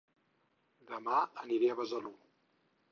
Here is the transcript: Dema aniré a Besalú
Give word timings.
Dema 0.93 1.21
aniré 1.45 1.71
a 1.75 1.81
Besalú 1.83 2.17